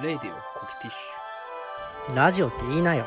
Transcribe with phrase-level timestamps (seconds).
[0.00, 3.04] レイディオコキティッシラジオって言いなよ。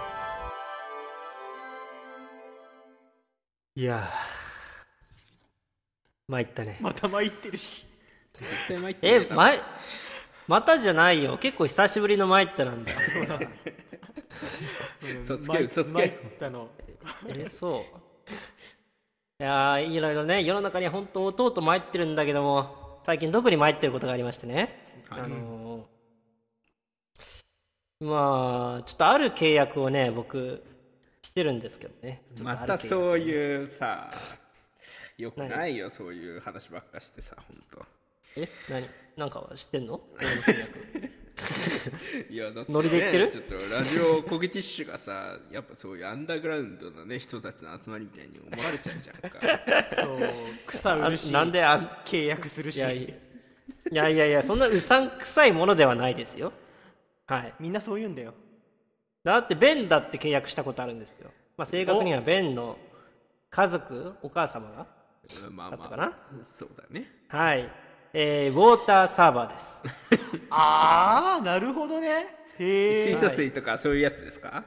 [3.75, 4.07] いや
[6.27, 6.77] 参ったね。
[6.79, 7.87] また参ってるし。
[8.35, 9.61] ュ絶対参ってえね多分前
[10.47, 11.39] またじゃないよ。
[11.39, 12.91] 結構久しぶりの参ったなんだ。
[15.21, 16.69] 嘘つけ嘘つけ参ったの。
[17.27, 17.81] えそう。
[19.41, 25.21] いやーいろいろね世の中に本当弟参ってるんだけども最近特に参ってることがありましてね、はい。
[25.21, 25.94] あのー
[27.99, 30.63] まあちょっとある契約をね僕
[31.21, 32.23] してるんですけどね。
[32.41, 34.11] またそういうさ
[35.17, 37.85] よくないよそういう話ばっかしてさ本
[38.37, 38.49] え？
[38.69, 38.85] 何？
[39.15, 40.01] なんか知ってんの？
[40.17, 41.11] 俺の契約。
[42.27, 43.29] 当 いやだって、ね、ノリで言ってる？
[43.29, 49.39] ちょっとラジオコケティッシュがさやっぱそういうアンダーグラウンドのね人たちの集まりみたいに思われちゃうじゃんか。
[49.95, 50.19] そう。
[50.67, 52.77] 草売るしあなんであ契約するし。
[52.77, 52.91] いや。
[52.91, 53.13] い
[53.91, 56.51] やいやいやそんなうさんくさいものではないですよ
[57.27, 57.53] はい。
[57.59, 58.33] みんなそう言うんだよ。
[59.23, 62.77] だってベンだって契約したことあるんですよ、まあ、正確にはベンの
[63.49, 64.85] 家族お母様が
[65.49, 65.77] まあまあ。
[65.77, 66.11] だったかな？
[66.43, 67.09] そうだね。
[67.29, 67.67] はい、
[68.13, 69.83] えー、ウォーターサーバーです。
[70.51, 72.27] ああなるほどね。
[72.59, 74.63] へえ水素水とかそういうやつですか、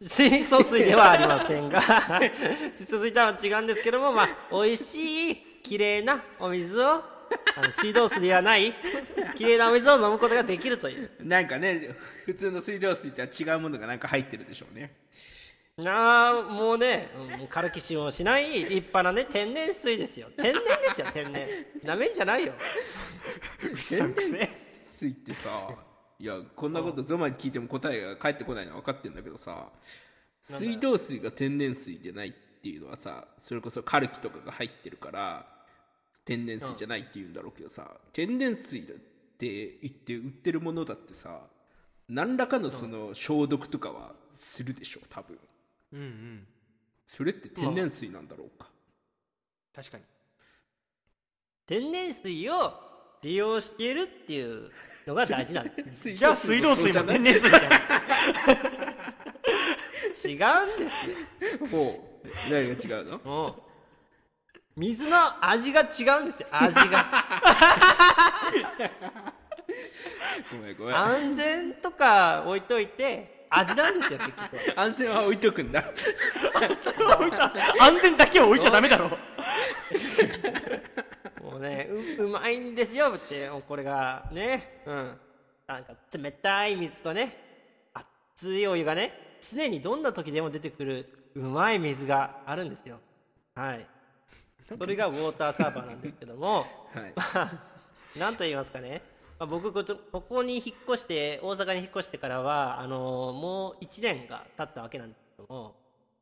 [0.00, 1.80] 水素水ではありませんが。
[2.74, 7.04] 水素水とは違うんですけどもまあ美味しい綺麗なお水を
[7.56, 8.74] あの水道水ではない
[9.36, 11.10] 綺麗なお水を飲むことができるという。
[11.20, 11.94] なんかね
[12.24, 14.94] 普通の水道水とは違うものがなんか入ってるでしょうね。
[15.86, 17.08] ああもうね、
[17.40, 20.28] うん、カルキシウムをしない立派なね天然水ですよ。
[20.36, 21.48] 天然ですよ天然。
[21.82, 22.52] なめんじゃないよ。
[23.62, 25.68] うっさ水ってさ
[26.18, 29.68] いやこんなことゾマに聞いても答えが返ってこないのは分かってんだけどさ
[30.40, 35.46] 水道水が天然水でないっていうのはさそれこそカルキとかが入ってるから
[36.24, 38.96] 天然水じゃないって言うんだろうけどさ、天然水だっ
[39.38, 41.40] て言って売ってるものだってさ
[42.08, 45.38] 何らかのその消毒とかはするでしょ多分。
[45.92, 46.46] うんうん。
[47.06, 48.70] それって天然水なんだろうか、
[49.74, 50.04] 確かに。
[51.66, 52.72] 天然水を
[53.22, 54.70] 利用しているっていう
[55.06, 57.62] のが大事なんです水じゃあ水道水も天然水じゃん。
[60.24, 61.06] 違うんです
[61.62, 61.66] よ。
[61.68, 63.68] もう何が違うの？
[64.76, 65.84] 水の味が違
[66.20, 67.06] うんですよ味が。
[70.50, 70.96] ごめんごめん。
[70.96, 74.56] 安全とか置いといて味なんですよ結局。
[74.76, 75.84] は安全は置いとくんだ。
[77.80, 79.10] 安全だけは置いちゃダメだろ。
[81.42, 81.88] もうね
[82.18, 84.82] ううまいんですよってこれがね。
[84.86, 85.18] うん。
[85.66, 87.36] なんか冷たい水とね
[87.92, 92.98] 熱いお湯がね常にどんな時でも出てくるうまい水があるんですよ。
[93.54, 93.86] はい
[94.78, 98.18] それがウォーターサーバーなんですけどもはい。
[98.18, 99.02] なんと言いますかね、
[99.38, 105.74] まあ、僕こここに引っ越して大阪に引っ越してからはあのもう1年が経ったわけなんですけども、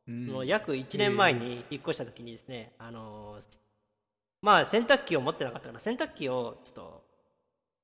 [0.07, 0.27] うん。
[0.27, 3.41] その約1年前に引っ越した時にですねあの
[4.43, 7.05] まあ洗濯機を持ってなかったから洗濯機をちょっと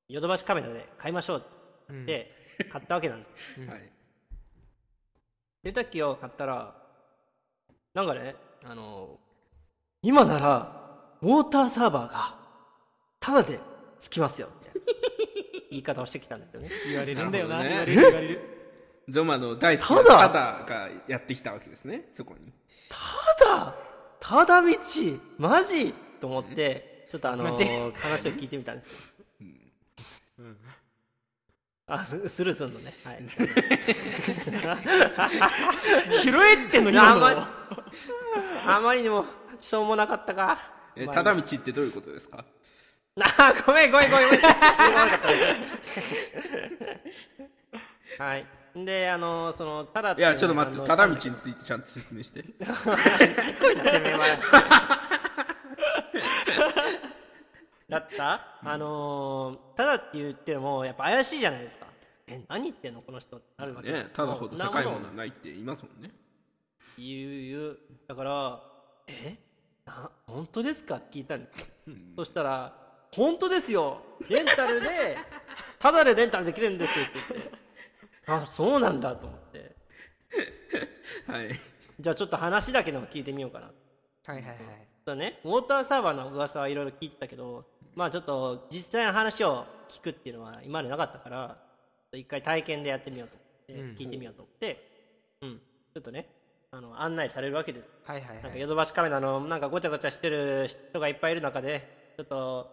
[0.09, 1.43] ヨドバシカメラで買いましょう
[1.93, 2.33] って
[2.71, 3.93] 買ったわけなんです、 はい。
[5.65, 6.75] 洗濯機を買ったら
[7.93, 9.19] なんかねあの
[10.07, 10.73] 今なら
[11.21, 12.37] ウォーターサーバーが
[13.19, 13.59] タダで
[13.99, 14.49] つきますよ。
[14.61, 14.81] みたいな
[15.71, 16.71] 言い方をしてきたんですよね。
[16.87, 17.59] 言われるんだよな。
[17.59, 18.39] なるほどね。
[19.09, 20.29] ゾマの大好きなただ。
[20.29, 22.09] タダがやってきたわけですね。
[22.13, 22.53] そこに。
[22.89, 23.75] ただ
[24.21, 24.69] ただ道
[25.39, 27.93] マジと思ってちょっとあの待って。
[27.99, 28.89] 話を聞いてみたんです
[31.89, 32.93] あススルーすんのね。
[33.05, 33.23] はい。
[36.21, 37.27] 拾えってんの今の。
[37.29, 37.41] あまり
[38.67, 39.25] あまりにも
[39.61, 40.47] しょうもなかったか。
[40.47, 40.59] まあ
[40.97, 42.45] えただ道ってどういうことですか？
[43.21, 44.27] あごめんごめんごめん。
[44.27, 44.41] ごめん
[48.19, 48.45] はい。
[48.85, 52.43] であのそのただいやちょっと待ってただ道についいてちゃんと説明して。
[52.43, 52.73] てす
[53.61, 55.06] ごいなてめえは
[57.89, 58.59] だった？
[58.65, 61.87] あのーただって言ってもやっぱ怪しいじゃないですか。
[62.27, 63.03] え何言ってんの？
[63.03, 63.93] この人ってなるわけ。
[63.93, 66.11] ねただほど高いものなはないって言いますもんね。
[66.99, 67.79] 言う言う。
[68.09, 68.63] だから
[69.07, 69.37] え
[69.85, 70.97] な本当ですか？
[70.97, 71.67] って聞いたんですよ
[72.17, 72.77] そしたら
[73.15, 74.03] 「本当ですよ。
[74.29, 75.17] レンタルで
[75.79, 77.53] タダでレンタルできるんです」って言って。
[78.27, 79.77] あそうなんだと思って。
[81.31, 81.51] はい。
[82.01, 83.67] じゃあちょっと話だけでも聞いてみようかな。
[83.67, 83.73] は
[84.35, 84.59] いはいはい。
[85.05, 85.41] だね。
[85.45, 87.65] ウォーターサーバーの噂はいろいろ聞いてたけど
[87.97, 91.57] まあちょっと実際の話を聞くっていうのは今までなかったから
[92.13, 93.97] 一回体験でやってみようと思って、うん。
[93.97, 94.89] 聞いてみようと思って
[95.43, 95.59] うん。
[95.59, 96.29] ちょっとね
[96.71, 97.89] あの案内されるわけです。
[98.05, 98.43] はいはいはい。
[98.43, 102.71] なんかヨドバシカメラのなんかごちゃごちゃしてる人がいっぱいいる中でちょっと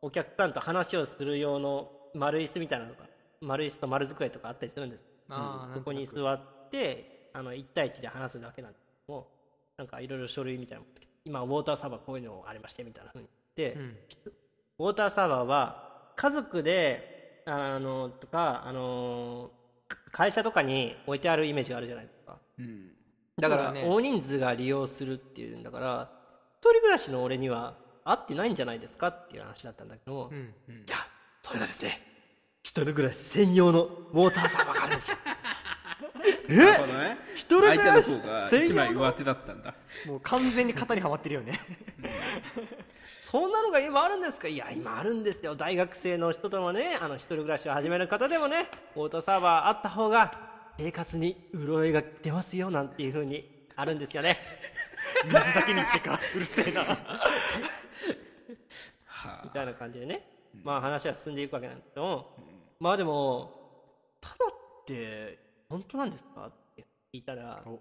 [0.00, 3.00] お客さんと話をする用の丸椅子みたいなのが
[3.42, 5.04] 丸椅子と丸机とかあったりするんです。
[5.28, 6.40] あーそこに座っ
[6.70, 9.28] てあの1対1で話すだけなんですけども
[9.76, 10.86] なんかいろいろ書類みたいなの
[11.24, 13.96] 今ウォーターサーバーこういうのありましてみたいなふうに言って、うん
[14.82, 19.52] ウォーターサーバーは家族であのとかあの
[20.10, 22.36] 会社とかに置いてあるイメージがあるじゃないですか。
[22.58, 22.88] うん。
[23.40, 26.10] だから大人数が利用するっていうんだから
[26.58, 30.46] 一人暮らしの俺には合ってないんじゃないですかっていう話だったんだけども、いうん。
[30.88, 30.96] や
[31.42, 32.00] それがですね
[32.64, 35.16] 一人暮らし専用のウォーターサーバーがあるんですよ。
[36.48, 37.18] なるほどね。
[37.36, 38.10] 一人暮らし
[38.50, 39.74] 専用上手だったんだ。
[40.06, 41.60] もう完全に型にはまってるよね
[43.20, 44.48] そんなのが今あるんですか？
[44.48, 45.54] いや今あるんですよ。
[45.54, 50.32] 大学生の人ともねあの一人暮らしを始める方でもねウォーターサーバーあった方が
[50.78, 54.38] 生活に潤いが出ますよなんていう風にあるんですよね。
[55.24, 56.82] 水だけにってか うるせえな。
[59.04, 60.28] はみたいな感じでね
[60.62, 62.36] まあ話は進んでいくわけなんですけども
[62.80, 63.52] まあでも
[64.20, 65.38] ただって
[65.68, 66.46] 本当なんですか？
[66.46, 66.82] って
[67.14, 67.78] 聞いたらお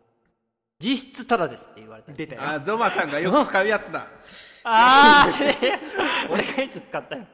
[0.82, 2.12] 実質ただですって言われた。
[2.12, 2.42] 出たよ。
[2.44, 4.08] あゾマさんがよく使うやつだ。
[4.64, 5.30] ああ
[6.30, 7.26] 俺がいつ使ったよ。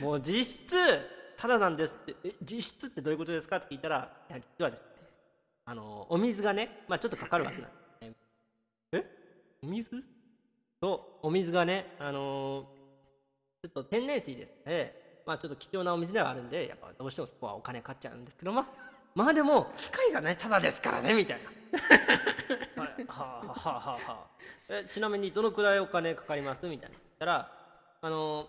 [0.00, 0.76] もう実質
[1.36, 2.14] ただなんですって。
[2.24, 4.86] え実質ってどういうことですかって聞いたらいや実はですね
[5.66, 7.82] あのお水がねまあちょっとかかるわけなんです。
[8.02, 8.14] ね
[8.92, 9.04] え？
[9.62, 10.04] お水？
[10.80, 12.66] とお水がねあの
[13.62, 14.94] ちょっと天然水ですね
[15.24, 18.66] まあちょっと貴重なお水ではあるんでやっぱどうしてもそこはお金かかっちゃうんですけどまあ
[19.14, 23.04] まあでも機械がねただですからねみたいなはい。
[23.06, 24.26] はあはあはあはあ
[24.68, 26.66] えちなみにどのくらいお金かかります？
[26.66, 26.96] みたいな。
[26.96, 27.52] 言ったら
[28.02, 28.46] あの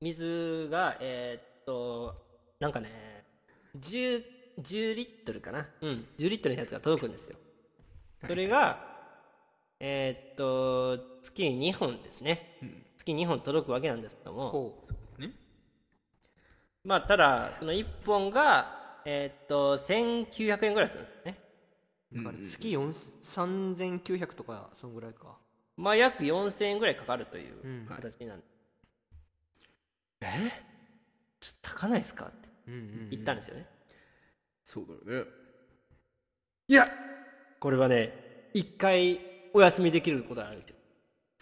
[0.00, 2.14] 水がえーっと
[2.60, 3.24] なんかね
[3.78, 4.22] 10,
[4.60, 5.66] 10リットルかな。
[5.80, 6.06] うん。
[6.18, 7.36] 10リットルのやつが届くんですよ。
[8.26, 8.78] それが
[9.80, 12.58] えーっと月に2本ですね、
[12.96, 14.74] 月に2本届くわけなんですけども。
[15.18, 15.30] ね。
[16.84, 21.38] まあただその1本がえーっと1900円ぐらいするんですね
[22.14, 22.94] だから月4
[23.34, 25.36] 3900とかそんぐらいか。
[25.76, 27.86] まあ約4000円ぐらいかかるといううん。
[27.86, 28.42] 形になる、
[30.22, 30.26] え？
[31.40, 32.24] ちょっと高ないですか？
[32.26, 33.66] ってうんうん言ったんですよね、
[34.64, 35.30] そうだよね。
[36.68, 36.88] いや！
[37.60, 39.20] これはね一回
[39.52, 40.76] お休みできることがあるんですよ。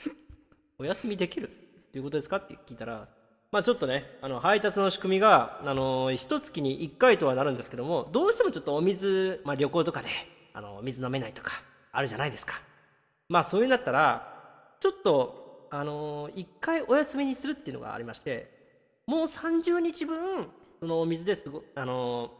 [0.79, 1.49] お休みできる？
[1.49, 1.51] っ
[1.93, 2.39] ていうことですか？
[2.39, 3.09] って聞いたら
[3.53, 10.09] まあちょっとねあの配達の仕組みがあの一月に1回とはなるんですけどもどうしてもちょっとお水、まあ、旅行とかで
[10.55, 11.63] あの水飲めないとか
[11.93, 12.61] あるじゃないですか。
[13.29, 18.51] まあそういうんだったらちょっとあの1回お休みにするっていうのがありまして
[19.07, 20.49] もう30日分
[20.81, 22.31] そのお水ですごあの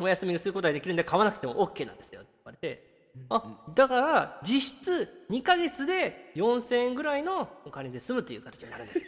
[0.00, 2.88] お休みすることができるんで買わなくても OK なんですよって言われて。
[3.30, 3.42] あ
[3.74, 9.04] だから実質2ヶ月で4000円ぐらいのお金で済むという形になるんですよ。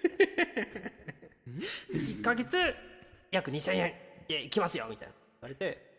[1.94, 2.58] 1ヶ月
[3.30, 5.14] 約2000円いきますよみたいな。
[5.42, 5.89] 言われて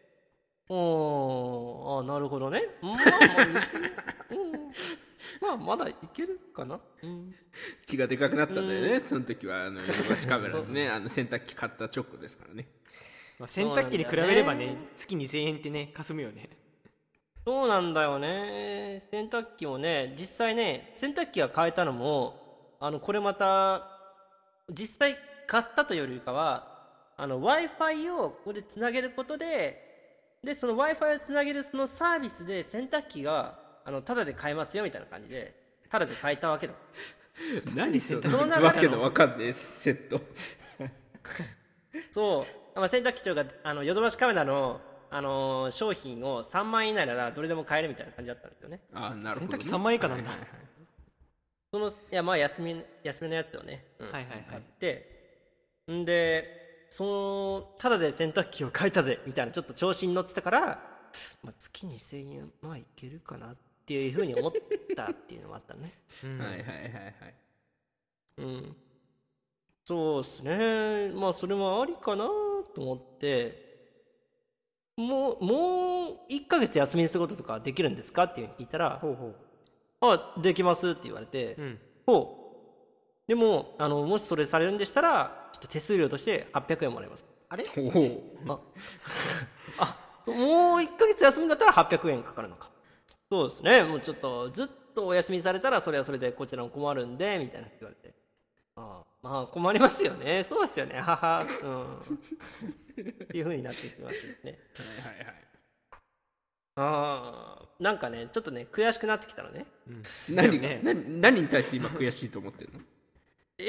[0.73, 2.63] おーあなるほどね。
[2.81, 3.05] まあまあ
[3.45, 3.83] 2000
[4.31, 4.61] 円うん。
[5.41, 7.35] まあまだいけるかな、うん、
[7.85, 9.01] 気がでかくなったんだよね。
[9.01, 12.67] その時はあのヨドバシカメラのねあの洗濯機買った直後ですからね。
[13.37, 16.49] まあ洗濯機に比べればねね月2000円ってねかすむよね。
[17.43, 19.01] そうなんだよね。
[19.11, 23.89] 洗濯機もね実際ね洗濯機が変えたのもあのこれまた
[24.69, 26.87] 実際買ったというよりかは
[27.17, 29.90] あの w i f i をここでつなげることで
[30.43, 35.53] でその w i f i をつなげるそのサービスで洗濯機があのタダで買えますよみたいな感じで
[35.89, 36.73] タダで買えたわけだ。
[37.75, 40.19] 何そのそうなるわけのわかんねえセット。
[42.09, 42.45] そ
[42.75, 48.81] う、まあ、洗濯機というかあのヨドバシカメラの、あのー商品を3万円以内ならどれでも買えるみたいな感じだったんですよね。
[48.93, 50.29] あなるほど、ね、洗濯機3万円以下なんだ。
[50.29, 50.59] はいはいはい。
[51.71, 54.45] そのいやまあ安め安めのやつをね、うんはいはいはい。
[54.49, 55.11] 買って。
[55.91, 56.60] んで
[56.91, 60.59] そのただで洗濯機を買えたぜみたいなちょっと調子に乗ってたから、
[61.41, 63.55] まあ、月2000円まあいけるかなっ
[63.85, 64.51] ていうふうに思っ
[64.93, 65.93] たっていうのもあったね。
[66.25, 66.37] うん。
[66.37, 66.79] はいはいはいは
[67.29, 67.33] い。
[68.39, 68.75] うん。
[69.85, 71.09] そうですね。
[71.15, 72.25] まあそれもありかな
[72.75, 73.71] と思って。
[74.97, 79.33] もうもう1ヶ月休みにすることとかできるんですかっていうふうに聞いたらほうほ
[80.01, 81.79] 「あできます」って言われて、ううん。
[82.05, 82.40] ほう
[83.31, 87.25] でもあのもしそれされるんでしたらちょっと手数料として800円もらいます。
[87.47, 87.65] あれ？
[87.77, 88.59] おお。
[89.79, 89.85] あ。
[89.85, 90.43] あそうも
[90.75, 92.69] う1ヶ月休みだったら800円かかるのか。
[93.29, 93.85] そうですね。
[93.85, 98.13] もうちょっとずっとお休みされたらそれはそれでこちらも困るんでみたいな言われて。
[98.75, 100.45] ああまあ困りますよね。
[100.49, 100.99] そうですよね。
[100.99, 101.45] はは。
[101.63, 101.95] うん。
[101.95, 104.59] っていうふうになってきましたね。
[105.05, 105.35] はいはいはい。
[106.75, 109.67] ああなんかねちょっとね悔しくなってきたのね。
[110.27, 110.81] 何が、ね。
[110.83, 112.81] 何何に対して今悔しいと思ってるの？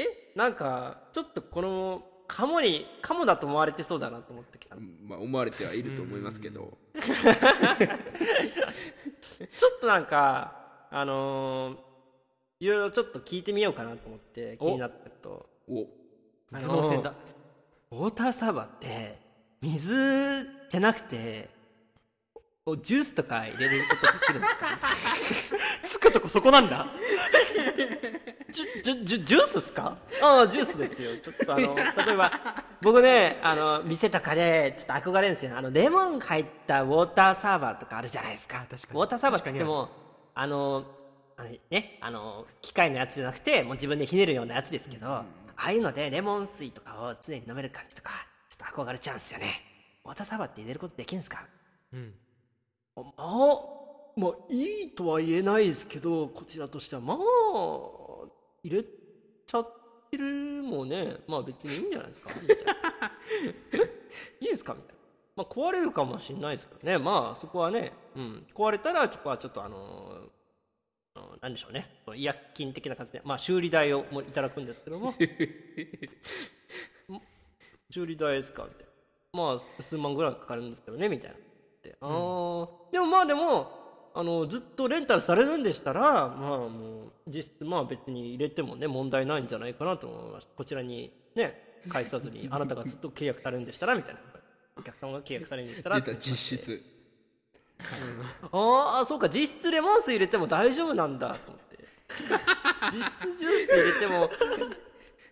[0.00, 0.32] え？
[0.34, 4.74] なんかちょっとこのカモにカモだと思われてそうだなと思ってきた。
[4.76, 6.78] のまあ思われてはいると思いますけど。
[6.94, 11.76] ちょっとなんかあのー
[12.60, 15.46] いろいろちょっと聞いてみようかなと思って気になったこと。
[15.68, 15.86] お。
[16.52, 17.12] あの頭脳戦だ。
[17.90, 19.18] ウォーターサーバーって
[19.60, 21.50] 水じゃなくて
[22.64, 25.58] おジュースとか入れることできるんですか
[25.90, 26.86] つくとこそこなんだ？
[28.50, 29.96] ジュジュジュジュースですか？
[30.22, 31.16] ああジュースですよ。
[31.18, 31.74] ちょっとあの
[32.06, 35.56] 例えば僕ねあの店とかでちょっと憧れるんですよ。
[35.58, 38.58] あのレモン入ったウォーターサーバーとかあるじゃないですか。
[38.58, 39.00] あ確かに。
[39.00, 39.90] ウォーターサーバーっつっても
[40.34, 40.84] あの
[41.36, 45.24] あのねあの機械のやつじゃなくてもう自分でひねるようなやつですけど、あ
[45.56, 49.64] あいうのでレモン水とかを常に飲める感じとかちょっと憧れちゃうんですよね。
[50.04, 51.44] ウォーターサーバーって入れることできるんですか？
[51.92, 52.14] うん
[52.96, 53.60] あ
[54.16, 57.16] まあいいとは言えないですけどこちらとしてはまあ
[58.62, 59.66] 入れちゃっ
[60.10, 62.72] てるもんねまあ別にいいんじゃないですかみたいな。
[63.72, 63.76] え？
[64.44, 64.94] いいですかみたいな。
[65.36, 66.98] まあ壊れるかもしれないですけどね。
[66.98, 70.28] まあそこはね、うん、壊れたらそこはちょっとあの
[71.14, 72.02] あのなんでしょうね。
[72.14, 75.14] 違約金的な感じでまあ修理代をもいただくんですけども。
[77.90, 78.92] 修理代ですかみたいな。
[79.32, 81.36] まあ数万ぐらいかかるんですけどねみたいな
[82.02, 82.68] あー。
[82.92, 90.50] でもまあでもあのずっとレンタルされるんでしたらまあもう実質まあ別に入れてもね問題ないんじゃないかなと思いました。
[90.54, 94.20] こちらにね返さずに あなたがずっと契約されるんでしたらみたいな。
[94.76, 96.82] お客様が契約されるんでしたら出た実質。
[98.52, 99.28] ああそうか。
[99.28, 101.78] 実質レモン水入れても大丈夫なんだと思って。
[102.92, 104.30] 実質ジュース入れても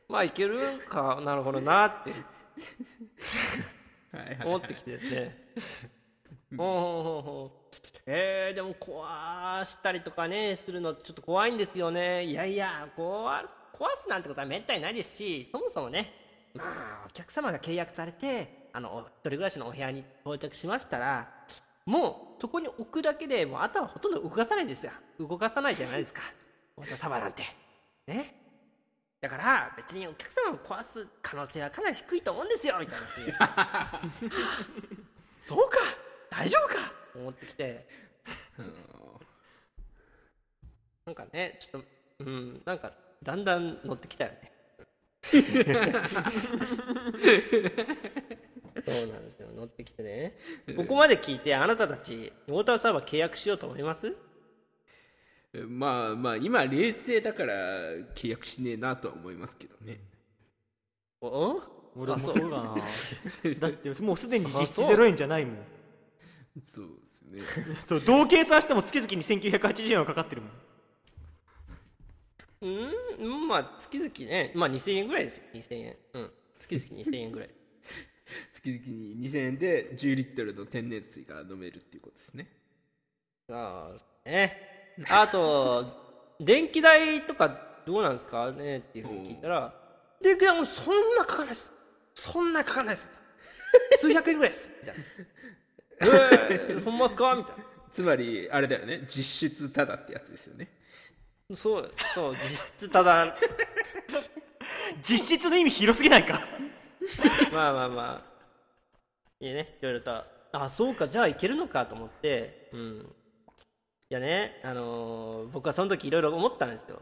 [0.08, 2.12] まあいけるんかなるほどなって。
[4.44, 5.52] 思ってきてですね。
[6.56, 7.60] ほうほう
[8.06, 12.24] えー、でも壊したりとかねするのちょっと怖いんですよね。
[12.24, 16.12] いやいや壊す壊すなんてことはめったにないですしそもそもね
[16.54, 21.28] まあお客様が契約されてあの一人暮らしのお部屋に到着しましたら
[21.86, 24.92] もうそこに置くだけでもうあとはほとんど動かさないですよ。
[25.18, 26.22] 動かさないじゃないですか。
[26.76, 27.42] ウォーターサーバーなんて。
[28.06, 28.34] ね。
[29.20, 32.98] だから別にお客様を壊す可能性はかなり低いと思うんですよみたい
[33.38, 34.00] な
[35.40, 35.76] そうか
[36.30, 36.92] 大丈夫か？
[37.16, 37.86] 思ってきて。
[41.06, 41.88] なんかねちょっと
[42.20, 44.52] うんなんかだんだん乗ってきたよね。
[45.30, 45.38] そ
[48.92, 49.48] うなんですよ。
[49.54, 50.36] 乗ってきてね。
[50.76, 54.16] ここまで聞いてあなたたちウォーターサーバー契約しようと思います？
[55.66, 57.54] まあまあ今冷静だから
[58.14, 59.98] 契約しねえなとは思いますけどね。
[61.20, 61.60] お？
[61.96, 62.76] 俺もあそそううだな。
[63.58, 64.96] だってもうすでに実質あそう。
[64.96, 65.56] 0円じゃないもん
[66.62, 66.88] そう
[67.32, 67.76] ですね。
[67.86, 70.50] そうどう計算しても月々に1980円はかかってるもん。
[72.62, 72.66] う
[73.26, 73.48] ん？
[73.48, 74.52] まあ月々ね。
[74.54, 75.44] まあ2000円ぐらいですよ。
[75.54, 75.96] 2000円。
[76.14, 76.32] うん。
[76.58, 77.50] 月々2000円ぐらい。
[78.52, 82.48] 月々に2000円で10リットルの天然水が飲めるっていうことですね。
[83.48, 84.94] そうですね。
[85.08, 89.74] あと電気代とかどうなんですかねっていうふうに聞いたら。
[90.20, 91.70] 電気代もそんなかかんないです。
[92.14, 93.08] そんなかかんないです。
[93.98, 94.70] 数百円ぐらいです。
[94.80, 95.04] みたいな
[96.00, 97.34] えー、ほんまっすか？
[97.34, 97.64] みたいな。
[97.90, 99.02] つまりあれだよね。
[99.08, 100.68] 実質ただってやつですよね。
[101.54, 103.36] そうそう実質ただ。
[105.02, 106.40] 実質の意味広すぎないか？
[107.52, 108.30] まあまあまあ。
[109.44, 109.76] いいね。
[109.80, 110.24] いろいろと。
[110.52, 111.08] あそうか。
[111.08, 112.68] じゃあいけるのかと思って。
[112.72, 113.14] うん。
[114.10, 117.00] いやねあのー僕はその時いろいろ思ったんですよ。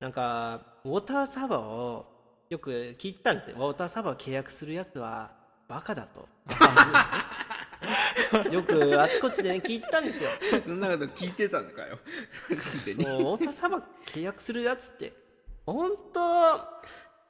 [0.00, 2.06] なんかウォーターサーバーを
[2.50, 3.56] よく聞いてたんですよ。
[3.56, 5.30] ウォーターサーバーを契約するやつは
[5.68, 6.28] バカだと
[8.50, 10.30] よくあちこちでね聞いてたんですよ。
[10.64, 11.98] そんなこと聞いてたのかよ。
[12.56, 15.12] すでにそうウォーターサーバー契約するやつって。
[15.66, 16.58] 本当？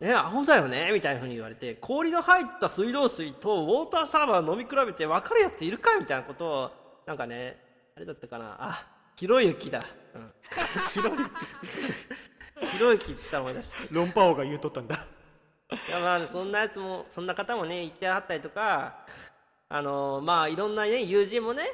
[0.00, 0.90] ねアホだよね？
[0.92, 5.98] みたいなふうに言われて氷の入った水道水とウォーターサーバー飲み比べて分かるやついるか？
[5.98, 6.70] みたいなことを
[7.06, 7.62] なんかね
[7.96, 8.56] あれだったかな？
[8.58, 9.80] あひろゆきだ、
[10.14, 10.32] うん、
[10.90, 11.30] ひろゆき。
[12.74, 13.76] ひろゆきって言ったら思い出した。
[13.92, 15.06] 論破王が言うとったんだ。
[15.88, 19.06] いやまあそんなやつもそんな方もね言ってはったりとか
[19.68, 21.64] あのまあいろんなね友人もね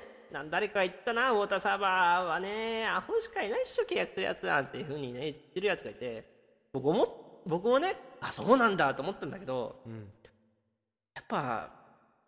[0.51, 6.25] 誰か言ったなウォーターサーバーはねアホしかいないっしょ契約するやつなんていうふうにね言ってるやつがいて
[6.73, 10.09] 僕も僕もねあそうなんだと思ったんだけどうん。
[11.15, 11.71] やっぱ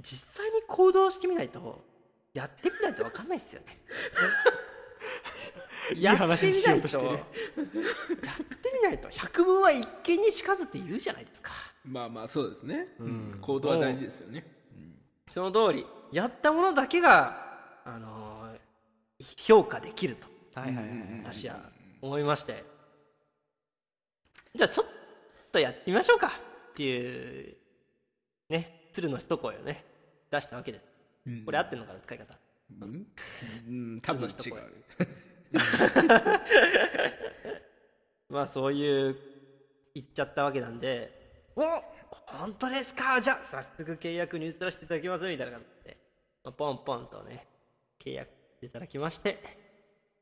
[0.00, 1.84] 実際に行動してみないと
[2.34, 3.78] やってみないと分かんないですよね。
[5.94, 7.18] いい話にしようとやっ
[8.58, 11.52] てみないと百聞は一見にしかずって言うじゃないですか。
[11.84, 13.38] まあまあそうですね、うん。
[13.40, 14.46] 行動は大事ですよね、
[15.32, 17.36] その通りやったものだけが、
[17.84, 18.32] あのー
[19.36, 20.26] 評価できると
[21.24, 21.70] 私は
[22.00, 22.64] 思いまして。
[24.54, 24.86] じゃあちょっ
[25.52, 26.32] とやってみましょうか
[26.72, 27.56] っていう
[28.50, 29.84] ね鶴の一声をね
[30.30, 30.86] 出したわけです。
[31.26, 31.44] うん。
[31.44, 32.36] これ合ってんのかな使い方。
[32.80, 33.06] うん、
[33.68, 34.62] うん、多分違その一う。
[38.34, 39.16] まあそういう
[39.94, 41.21] 言っちゃったわけなんで
[41.54, 41.82] 「お
[42.26, 43.20] 本当ですか？
[43.20, 45.96] じゃあ早速契約に移らせていただきます」みたいな感じで、
[46.44, 47.46] まあ、ポンポンとね
[48.02, 49.42] 契約していただきまして、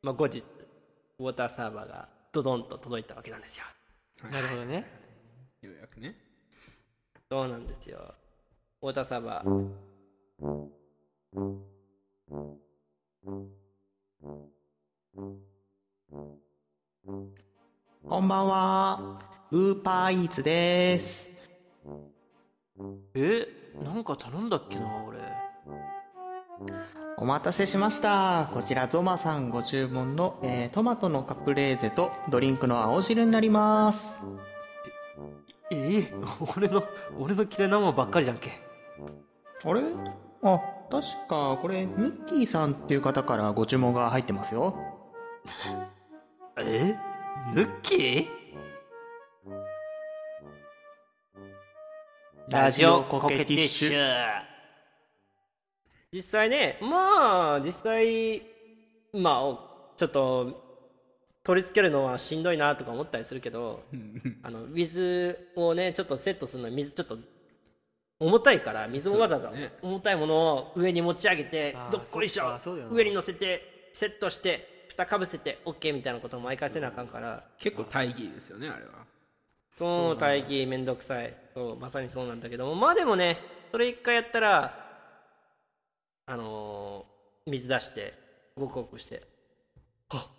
[0.03, 0.45] まあ、後日
[1.19, 3.65] ウォーターサーバーがドドンと届いたわけなんですよ。
[4.31, 4.87] なるほどね。
[5.63, 6.17] ようやくね。
[7.31, 8.15] そうなんですよ。
[8.83, 9.81] ウォーターサーバー。
[18.09, 21.29] こんばんはウーパーイーツです。
[23.15, 23.49] え
[23.83, 25.19] なんか頼んだっけな俺。
[27.17, 28.49] お待たせしました。
[28.55, 34.21] こちらゾマさんご注文の、えートマトのカプレーゼとドリンクの青汁になります。
[35.73, 36.13] ええ
[36.57, 36.85] 俺の
[37.19, 38.51] 俺の嫌いなもんばっかりじゃんけ。
[39.65, 39.83] あれ？
[40.43, 44.77] あ確かこれミッキーさんっていう方からご注文が入ってますよ。
[46.59, 46.97] え？
[47.53, 48.40] ヌッキー？
[52.51, 54.43] ラジオコケティッシュ。
[56.13, 58.43] 実際ねまあ実際
[59.13, 60.61] まあおちょっと
[61.45, 63.85] 取り付けるのはしんどいなとか思ったりするけど
[64.43, 67.19] あの水をねちょっとセットするのは水ちょっと
[68.19, 69.73] 重たいから水をわざわざね。
[69.81, 72.59] 重たいものを上に持ち上げてどっこいしょ
[72.91, 77.45] 上に乗せてセットして蓋かぶせて OK みたいなことを毎回せなあかんから。
[77.61, 78.91] 結構大義ですよねあれは
[79.81, 81.35] その待機めんどくさい。
[81.55, 82.75] そうまさにそうなんだけども。
[82.75, 83.39] まあでもね
[83.73, 84.75] それ一回やったら
[86.27, 88.13] あのー水出して
[88.55, 89.23] ごくごくして
[90.11, 90.31] あ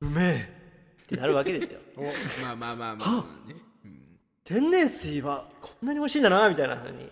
[0.00, 1.78] うめえってなるわけですよ。
[2.42, 3.48] まあまあまあまあまあ。
[3.48, 3.54] ね、
[3.84, 7.10] うん天然水はこんなに美味しいんだなみたいなふうにち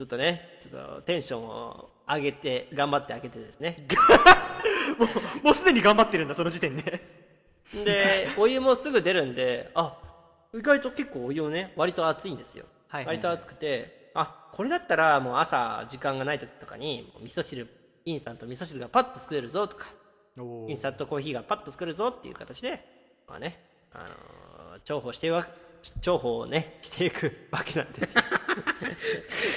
[0.00, 3.86] ょっとねちょっとテンションを上げて頑張ってあげてですね。
[4.98, 5.06] も
[5.42, 7.00] うもうすでに頑張ってるんだその時点で。
[7.84, 10.07] でお湯もすぐ出るんであ
[10.54, 11.72] 意外と結構お湯をね。
[11.76, 13.16] 割と熱いんですよ、はいはいはい。
[13.16, 17.68] 割と熱くてあこれだったらもう朝時間がない時とかに味噌汁
[18.04, 19.86] インスタント味噌汁がパッと作れるぞとか
[20.68, 22.82] インスタントコーヒーがパッと作れるぞっていう形で
[23.28, 25.46] まあねあのー重宝していわ
[26.00, 28.22] 重宝をねしていくわけなんですよ。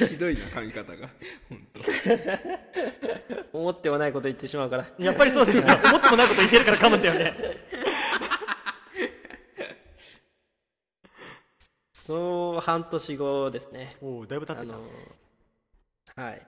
[0.08, 1.10] ひどいな髪型が。
[1.50, 1.68] 本
[3.52, 4.86] 当 思ってもないこと言ってしまうから。
[5.00, 5.82] やっぱりそうだよね。
[5.86, 7.34] 思ってもないこと言ってるから噛むんだよね
[12.06, 13.96] その半年後ですね。
[14.02, 14.66] おおだいぶ経って
[16.16, 16.22] た。
[16.22, 16.42] はい。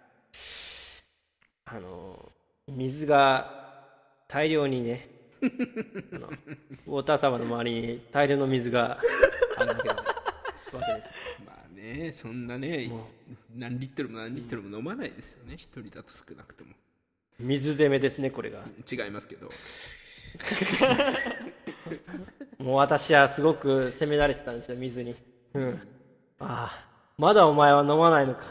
[1.66, 2.32] あの
[2.68, 3.86] 水が
[4.28, 5.08] 大量にね
[6.14, 6.28] あの
[6.88, 9.00] ウォーターサーバーの周りに大量の水が
[9.58, 9.96] あるわけです。
[10.76, 11.14] わけです
[11.46, 12.92] まあねそんなね
[13.56, 15.54] 何リットルも何リットルも飲まないですよね。
[15.54, 16.74] 一人だと少なくとも。
[17.40, 18.64] 水攻めですねこれが。
[18.92, 19.52] 違いますけど。
[22.58, 25.16] もう私はすごく責められてたんですよ水に
[25.54, 25.82] うん。
[26.40, 26.88] ああ
[27.18, 28.42] まだお前は飲まないのか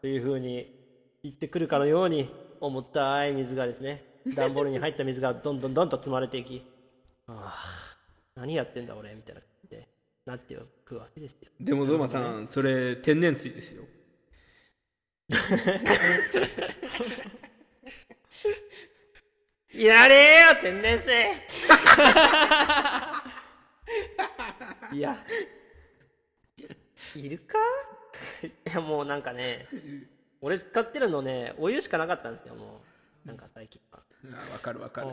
[0.00, 0.74] というふうに
[1.22, 4.04] 言ってくるかのように重たい水がですね。
[4.34, 6.62] 段ボールに入った水がどんどんどんと積まれていき。
[7.26, 7.96] ああ。
[8.34, 9.40] 何やってんだ俺みたいな。
[9.40, 9.88] 感じで
[10.26, 11.50] なってくわけですよ。
[11.60, 13.84] でもドーマさんそれ天然水ですよ。
[19.72, 21.12] やれよ天然水。
[24.92, 25.16] いや
[27.16, 27.58] いるか？
[28.46, 29.66] いやもうなんかね
[30.40, 32.80] 俺使ってるのねお湯しかなかったんですよも
[33.24, 33.28] う。
[33.28, 34.00] なんか最近は。
[34.32, 35.08] あわかるわかる。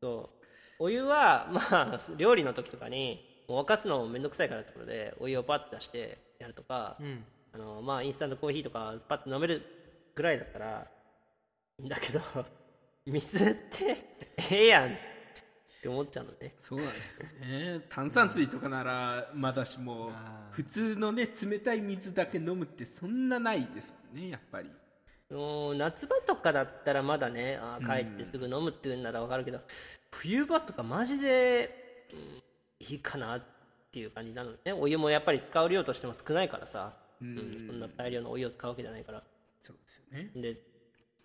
[0.00, 0.44] そう。
[0.78, 1.60] お湯はま
[1.94, 7.24] あ料理の時とかにもう沸かすのもめんどくさいからってことでお湯をパッと出してやるとか、うん。
[7.52, 9.62] あのまあインスタントコーヒーとかパッと飲める
[10.14, 10.88] ぐらいだったら
[11.78, 12.20] いいんだけど
[13.06, 13.96] 水って
[14.50, 14.96] ええやん
[15.84, 16.54] って思っちゃうのね。
[16.56, 17.80] そうなんですよね。
[17.90, 20.10] 炭酸水とかならまだしも
[20.50, 24.70] 普通のね冷たい水だけ飲むってそんなないですもんねやっぱり。
[25.76, 29.60] 夏場とかだったらまだねあー帰ってすぐ飲むっていうんならわかるけど、
[30.10, 32.42] 冬場とかマジで、うん
[32.80, 33.42] いいかなっ
[33.92, 34.72] ていう感じなのね。
[34.72, 37.38] お湯もやっぱり使う量としても少ないからさ、うん。
[37.38, 39.22] うんそんな大量のお湯を使うわけじゃないから。
[39.60, 40.30] そうですよね。
[40.34, 40.56] で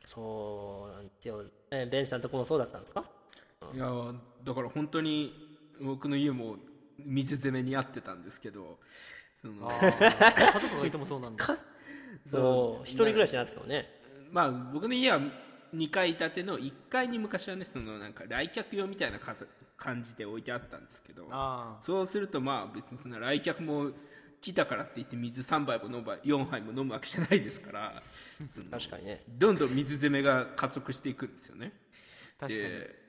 [0.03, 3.03] そうなんですよ、えベンさんとこもそうだったんですか？
[3.73, 5.33] いやだから本当に
[5.81, 6.57] 僕の家も
[6.97, 8.79] 水攻めにあってたんですけど
[9.41, 11.45] その 家族がいてもそうなんだ。
[12.25, 13.87] そう一人暮らしになってたもんね。
[14.31, 15.19] まあ僕の家は
[15.73, 19.19] 2階建ての1階に昔はねそのなんか来客用みたいな
[19.77, 23.91] 感じで置いてあったんですけどあそうするとまあ別にそんな来客も
[24.41, 28.03] 来たからって言って水3杯も飲む4杯も飲むわけじゃないですから
[28.71, 29.23] 確かにね。
[29.27, 31.73] どんどん水攻めが加速していくんですよね。
[32.39, 33.08] 確かに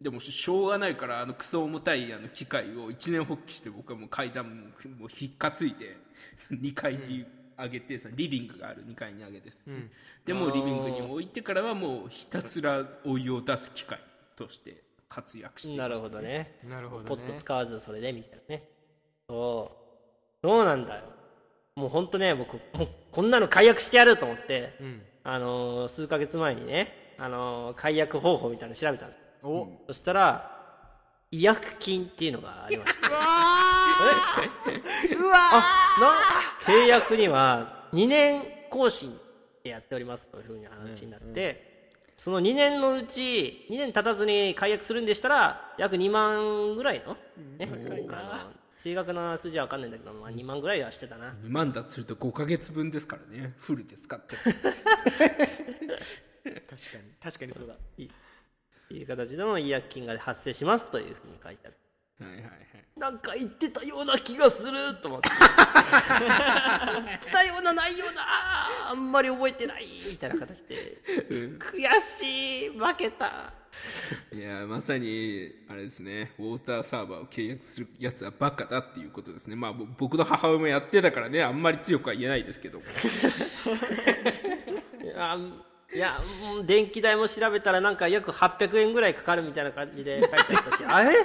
[0.00, 4.54] ででもしょうがないからあのクソ重たいあの機械を一年発起して僕はもう階段も
[4.98, 5.96] もうひっかついて
[6.50, 7.26] 2階に
[7.58, 9.90] 上げて、そのリビングがある2階に上げて、ん。
[10.24, 14.00] でもうリビングに置いてからはもうひたすらお湯を出す機械
[14.36, 16.58] として活躍していましたなるほどね。
[16.64, 17.08] なるほどね。
[17.08, 18.68] ポット使わずそれでみたいなね。
[19.28, 19.76] そ
[20.42, 20.46] う。
[20.46, 21.04] そうなんだよ。
[21.76, 25.02] もうほんとね僕もうこんなの解約してやると思ってうん。
[25.22, 29.68] あのー数ヶ月前にね、あのー解約方法みたいなの調べたんですお。
[29.86, 30.60] そしたら
[31.30, 33.06] 違約金っていうのがありまして。
[33.06, 33.18] うわ
[35.52, 35.62] あ
[36.66, 39.16] な契約には2年更新
[39.62, 47.16] でやっておりますというふうに話になって、その2年のうち2年経たずに解約するんでしたら約2万ぐらいの,、
[47.58, 47.68] ね、
[48.12, 51.34] あの正確な数字は分かんないんだけど、まあ、2万ぐらいはしてたな。
[51.44, 53.54] 2万だとすると5ヶ月分ですからね。
[53.58, 54.36] フルで使って。
[54.36, 54.42] る
[56.42, 57.74] 確かに確かにそうだ。
[57.96, 58.10] いい
[58.94, 61.76] いう形での違約金が発生しますというふうに書いてある。
[62.20, 62.52] はいはいはい。
[62.96, 65.30] なんか言ってたような気がすると思って。
[65.30, 65.38] 言
[67.16, 68.22] ってたような内容だ
[68.90, 70.98] あんまり覚えてないみたいな形で
[71.58, 73.54] 悔しい負けた。
[74.32, 76.32] いやまさにあれですね。
[76.38, 79.56] ウォーターサーバーを契約するやつはバカだっていうことですね。
[79.56, 82.82] まあぼ僕の母親もやってたからねあんまり強くは言えないですけど い
[85.06, 85.38] や
[85.92, 86.20] いや
[86.64, 90.84] 電気代も調べたらなんか約800円ぐらいかかるみたいな感じで 書いてあったし。
[90.84, 91.16] あれ？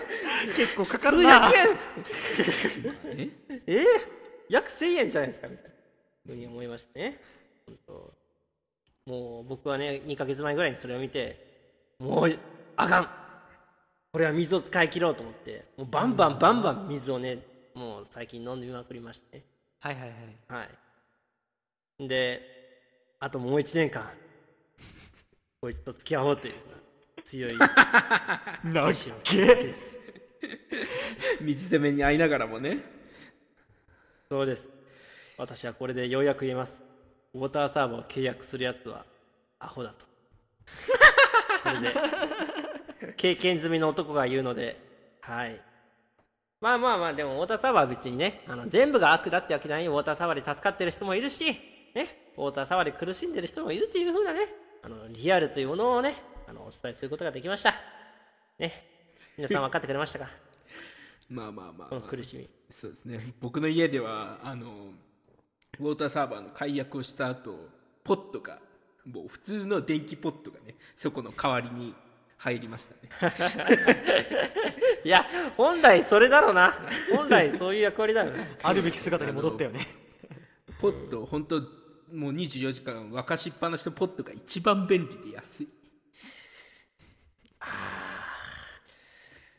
[0.55, 1.39] 結構かか数るな。
[1.51, 3.31] 百円？
[3.67, 3.77] え？
[3.81, 3.85] え？
[4.49, 5.71] 約1000円じゃないですかみたいな。
[6.25, 7.19] ふうに思いましてね。
[9.05, 12.39] もう僕はね2ヶ月前ぐらいにそれを見てもう
[12.75, 13.09] あかん。
[14.11, 17.37] これは水を使い切ろうと思ってもうバンバンバンバン水をね
[17.75, 19.37] もう最近飲んでみまくりまして。
[19.37, 19.43] ね
[19.79, 20.15] はいはいは
[20.57, 20.61] い。
[20.61, 20.67] は
[21.99, 22.07] い。
[22.07, 22.41] で
[23.19, 24.09] あともう1年間
[25.65, 26.53] こいつと付き合おうという
[27.23, 27.69] 強いなっ
[29.23, 29.37] け？
[29.47, 29.99] です。
[31.41, 32.83] 水攻めに遭いながらもね。
[34.29, 34.69] そうです。
[35.35, 36.83] 私はこれでようやく言えます。
[37.33, 39.05] ウォーターサーバーを契約するやつは
[39.57, 40.05] アホだと。
[41.63, 41.95] これで
[43.17, 44.79] 経験済みの男が言うので
[45.21, 45.59] はい。
[46.61, 49.87] まあまあまあでもウォーターサーバーは別にねあの全部が悪だってわけじゃない。
[49.87, 51.43] ウォーターサーバーで助かってる人もいるし
[51.95, 52.33] ね。
[52.37, 54.41] ウォーターサーバーで苦しんでる人もいるというふうなね
[54.85, 56.13] あのリアルというものをね
[56.47, 57.73] あのお伝えすることができました。
[58.59, 58.71] ね。
[59.35, 60.29] 皆さん分かってくれましたか？
[61.27, 62.47] まあまあまあ、このまあ苦しみ。
[62.69, 63.17] そうですね。
[63.41, 64.91] 僕の家ではあの
[65.79, 67.67] ウォーターサーバーの解約をした後
[68.03, 68.59] ポットが
[69.05, 71.95] もう普通の電気ポットがねそこの代わりに
[72.37, 72.93] 入りました
[73.25, 73.33] ね。
[75.03, 75.25] いや
[75.57, 76.75] 本来それだろうな。
[77.11, 78.55] 本来そういう役割だよね。
[78.61, 79.87] あるべき姿に戻ったよね。
[80.79, 81.84] ポット本当
[82.15, 85.69] もう24時間沸かしっぱなしのポットが一番便利で安い。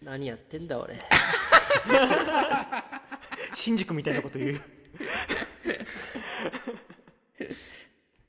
[0.03, 0.99] 何やってんだ俺。
[3.53, 4.61] 新宿みたいなこと言う。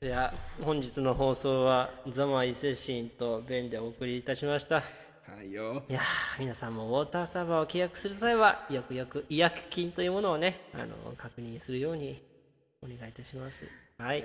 [0.00, 4.76] いや本日の放送はザマ伊勢神とベンでお送りいたしました。
[4.76, 4.82] は
[5.42, 5.84] いよ。
[5.88, 12.22] いやー皆さんもウォーターサーバーを契約する際はよくよく違約金というものをねあの確認するように
[12.82, 13.64] お願いいたします
[13.98, 14.24] はい。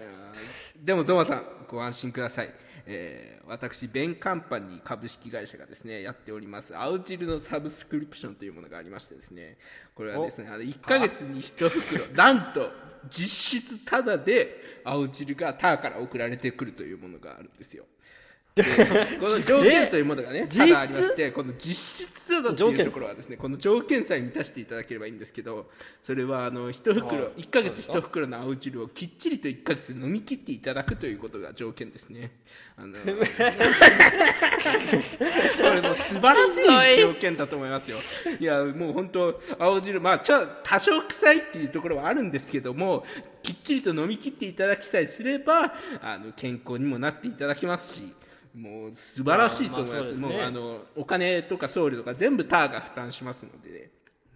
[0.78, 2.54] でもゾマさんご安心ください、
[2.86, 9.58] えー私ベンカンパニー株式会社がですねやっております青汁のサブスクリプションというものがありましてですね。
[9.96, 12.72] これはですねあの1ヶ月に1袋なんと
[13.10, 17.84] 実質タダで青汁がターから送られてくるというものがあるんですよ。
[17.84, 17.90] で
[18.56, 18.62] こ
[19.30, 25.70] の条件というものがねただありましてこの実質タダっていうところはですねこの条件さえ満たしていただければいいんですけど
[26.02, 32.32] それはあの1袋1ヶ月1袋の青汁をきっちりと1ヶ月で飲み切っていただくということが条件ですね。
[32.76, 33.14] あの これ
[35.82, 36.58] もう素晴らし
[36.98, 37.98] い条件だと思いますよ。
[38.40, 43.06] いやもう本当青汁まあちょ多少臭いっていうところはあるんですけども
[43.44, 48.14] きっちりと飲み切っていただきさえすればあの健康にもなっていただきますし
[48.54, 50.28] もう素晴らしいと思います,、まあまあそうですね。
[50.28, 53.90] もうあのお金とか送料とか全部ターが負担しますので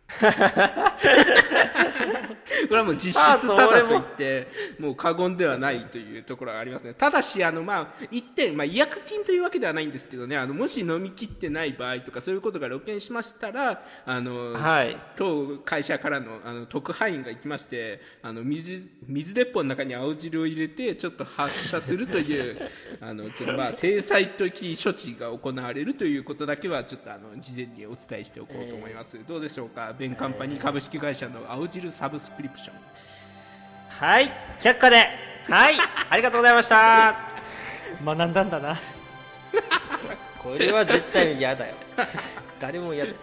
[2.67, 4.47] これはもう実質あただと言って
[4.79, 4.91] も。
[4.91, 6.93] う過言ではないというところがありますね。
[6.93, 10.37] ただしあのまあ一点、まあ、違約金というわけではないんですけどね。
[10.37, 14.97] あのもし飲み切ってない場合とかそういうことが露見しましたらあの、はい。
[15.15, 22.69] 当会社からのあの特派員が行きましてあの水水鉄砲の中に青汁を入れてちょっと発射するという
[23.01, 29.93] あのちょっとまあ制裁的処置が行われるということだけはちょっとあの事前にお伝えしておこうと思います、どうでしょうか？
[29.97, 32.75] ベンカンパニー株式会社の青汁サブスクリプション。
[33.89, 34.97] はい却下で。
[35.49, 35.75] はい
[36.09, 37.15] ありがとうございました。
[38.05, 38.79] 学んだんだな。
[40.37, 41.73] これは絶対嫌だよ。
[42.59, 43.17] 誰も嫌だよ。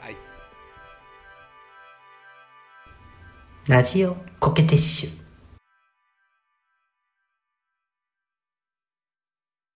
[0.00, 0.16] はい。
[3.68, 5.25] ラジオコケティッシュ